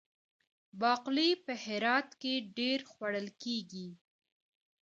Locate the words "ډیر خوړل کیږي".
2.57-3.87